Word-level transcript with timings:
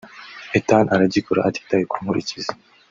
Ethan 0.57 0.85
aragikora 0.95 1.39
atitaye 1.49 1.83
ku 1.91 1.95
nkurikizi 2.01 2.53